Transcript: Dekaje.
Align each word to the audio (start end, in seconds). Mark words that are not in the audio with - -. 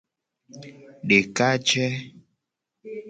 Dekaje. 1.07 1.85